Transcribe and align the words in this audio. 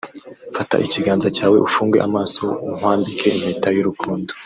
”Fata 0.55 0.75
ikiganza 0.85 1.27
cyawe 1.35 1.57
ufunge 1.67 1.97
amaso 2.07 2.43
nkwambike 2.73 3.27
impeta 3.37 3.67
y’urukundo 3.75 4.31